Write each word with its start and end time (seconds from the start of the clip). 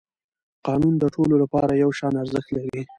قانون 0.67 0.93
د 0.99 1.03
ټولو 1.15 1.35
لپاره 1.43 1.71
یو 1.83 1.89
شان 1.99 2.13
ارزښت 2.23 2.49
لري 2.57 2.81